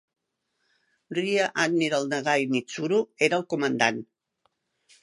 Rear 1.17 1.51
Admiral 1.65 2.09
Nagai 2.15 2.41
Mitsuru 2.55 3.03
era 3.29 3.41
el 3.43 3.47
comandant. 3.55 4.03